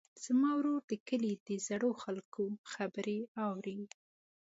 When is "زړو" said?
1.67-1.91